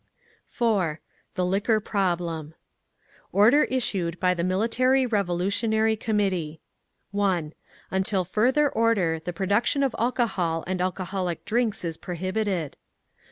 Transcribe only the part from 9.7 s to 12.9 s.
of alcohol and alcoholic drinks is prohibited.